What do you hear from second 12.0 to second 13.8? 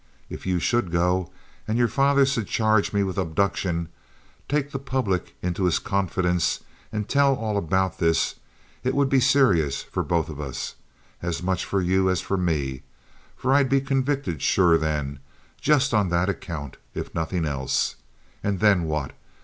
as for me, for I'd be